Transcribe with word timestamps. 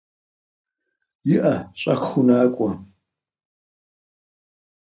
ИӀэ, 1.33 1.53
щӀэхыу 1.79 2.23
накӏуэ. 2.27 2.69